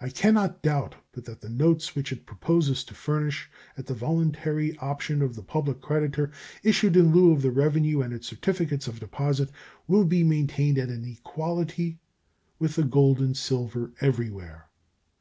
I 0.00 0.08
can 0.08 0.34
not 0.34 0.62
doubt 0.62 0.96
but 1.12 1.26
that 1.26 1.40
the 1.40 1.48
notes 1.48 1.94
which 1.94 2.10
it 2.10 2.26
proposes 2.26 2.82
to 2.82 2.92
furnish 2.92 3.48
at 3.78 3.86
the 3.86 3.94
voluntary 3.94 4.76
option 4.78 5.22
of 5.22 5.36
the 5.36 5.44
public 5.44 5.80
creditor, 5.80 6.32
issued 6.64 6.96
in 6.96 7.12
lieu 7.12 7.30
of 7.30 7.42
the 7.42 7.52
revenue 7.52 8.02
and 8.02 8.12
its 8.12 8.26
certificates 8.26 8.88
of 8.88 8.98
deposit, 8.98 9.52
will 9.86 10.04
be 10.06 10.24
maintained 10.24 10.76
at 10.76 10.88
an 10.88 11.04
equality 11.04 12.00
with 12.58 12.90
gold 12.90 13.20
and 13.20 13.36
silver 13.36 13.92
everywhere. 14.00 14.68